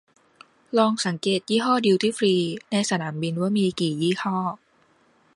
[0.77, 2.35] ลองสังเกตยี่ห้อดิวตี้ฟรี
[2.71, 4.37] ในสนามบินว่ามีกี่ยี่ห้อ